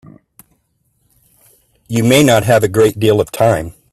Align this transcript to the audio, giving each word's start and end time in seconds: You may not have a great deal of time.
You 1.87 2.03
may 2.03 2.23
not 2.23 2.43
have 2.45 2.63
a 2.63 2.67
great 2.67 2.97
deal 2.99 3.21
of 3.21 3.29
time. 3.31 3.75